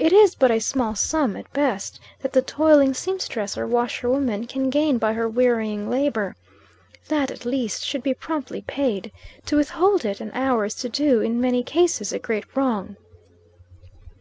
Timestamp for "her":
5.12-5.28